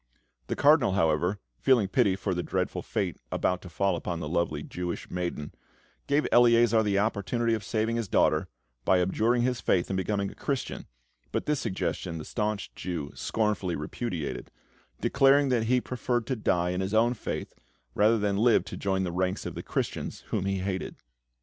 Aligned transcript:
The 0.47 0.55
Cardinal, 0.55 0.93
however, 0.93 1.37
feeling 1.59 1.87
pity 1.87 2.15
for 2.15 2.33
the 2.33 2.41
dreadful 2.41 2.81
fate 2.81 3.17
about 3.31 3.61
to 3.61 3.69
fall 3.69 3.95
upon 3.95 4.19
the 4.19 4.27
lovely 4.27 4.63
Jewish 4.63 5.11
maiden, 5.11 5.53
gave 6.07 6.27
Eleazar 6.31 6.81
the 6.81 6.97
opportunity 6.97 7.53
of 7.53 7.63
saving 7.63 7.97
his 7.97 8.07
daughter 8.07 8.47
by 8.83 8.99
abjuring 8.99 9.43
his 9.43 9.61
faith 9.61 9.91
and 9.91 9.97
becoming 9.97 10.31
a 10.31 10.33
Christian, 10.33 10.87
but 11.31 11.45
this 11.45 11.59
suggestion 11.59 12.17
the 12.17 12.25
staunch 12.25 12.73
Jew 12.73 13.11
scornfully 13.13 13.75
repudiated, 13.75 14.49
declaring 15.01 15.49
that 15.49 15.65
he 15.65 15.79
preferred 15.79 16.25
to 16.25 16.35
die 16.35 16.71
in 16.71 16.81
his 16.81 16.95
own 16.95 17.13
faith 17.13 17.53
rather 17.93 18.17
than 18.17 18.37
live 18.37 18.65
to 18.65 18.77
join 18.77 19.03
the 19.03 19.11
ranks 19.11 19.45
of 19.45 19.53
the 19.53 19.61
Christians, 19.61 20.21
whom 20.29 20.45
he 20.45 20.61
hated. 20.61 20.95